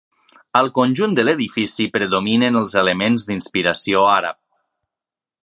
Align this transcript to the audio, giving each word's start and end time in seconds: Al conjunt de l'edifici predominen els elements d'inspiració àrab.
Al 0.59 0.69
conjunt 0.77 1.13
de 1.19 1.25
l'edifici 1.27 1.87
predominen 1.97 2.59
els 2.63 2.75
elements 2.83 3.27
d'inspiració 3.29 4.03
àrab. 4.17 4.43